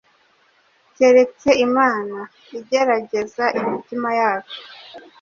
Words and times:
keretse 0.95 1.49
Imana, 1.67 2.19
igerageza 2.59 3.45
imitima 3.59 4.09
yacu. 4.19 4.59